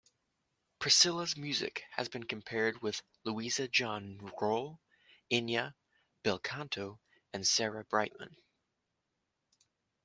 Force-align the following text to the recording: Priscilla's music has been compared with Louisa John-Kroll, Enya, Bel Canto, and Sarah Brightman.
Priscilla's 0.79 1.37
music 1.37 1.83
has 1.91 2.09
been 2.09 2.23
compared 2.23 2.81
with 2.81 3.03
Louisa 3.23 3.67
John-Kroll, 3.67 4.79
Enya, 5.31 5.75
Bel 6.23 6.39
Canto, 6.39 6.99
and 7.31 7.45
Sarah 7.45 7.83
Brightman. 7.83 8.35